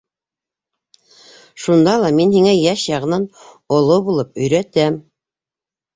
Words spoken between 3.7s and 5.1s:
оло булып өйрәтәм.